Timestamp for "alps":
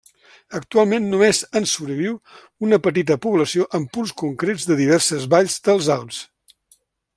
6.01-6.27